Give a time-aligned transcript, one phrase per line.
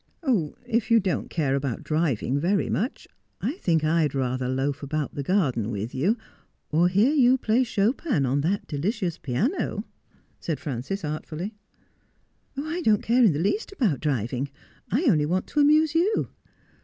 [0.25, 3.07] 'If you don't care about driving very much,
[3.39, 6.17] I think I'd rather loaf about the garden with you,
[6.71, 9.83] or hear you play Chopin on that delicious piano,'
[10.39, 11.53] said Frances artfully.'
[12.57, 14.49] I don't care in the least about driving;
[14.89, 16.29] I only want to amuse you.'